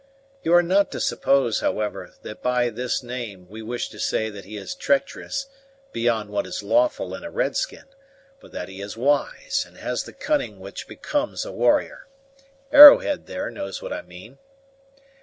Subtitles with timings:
[0.41, 4.45] You are not to suppose, however, that by this name we wish to say that
[4.45, 5.45] he is treacherous,
[5.91, 7.85] beyond what is lawful in a red skin;
[8.39, 12.07] but that he is wise, and has the cunning which becomes a warrior.
[12.71, 14.39] Arrowhead, there, knows what I mean."